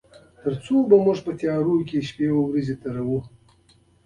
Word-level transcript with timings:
تر 0.41 0.53
څو 0.63 0.75
پورې 0.79 0.87
به 0.89 0.97
موږ 1.05 1.17
په 1.25 1.31
تيارو 1.39 1.73
کې 1.87 1.97
ورځې 2.03 2.07
شپې 2.71 2.75
تيروي. 2.81 3.19